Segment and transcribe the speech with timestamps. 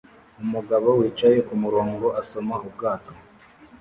[0.43, 3.13] Umugabo wicaye kumurongo asoma ubwato